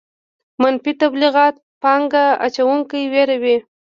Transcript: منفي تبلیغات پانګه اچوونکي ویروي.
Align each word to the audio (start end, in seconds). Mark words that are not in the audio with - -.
منفي 0.61 0.91
تبلیغات 1.01 1.55
پانګه 1.81 2.25
اچوونکي 2.45 3.01
ویروي. 3.13 3.57